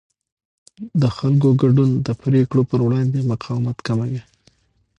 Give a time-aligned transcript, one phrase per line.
[1.01, 4.21] د خلکو ګډون د پرېکړو پر وړاندې مقاومت کموي